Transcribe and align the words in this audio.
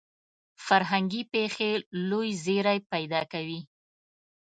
فرهنګي 0.65 1.21
پېښې 1.33 1.71
لوی 2.09 2.29
زیری 2.43 2.79
پیدا 2.91 3.21
کوي. 3.33 3.59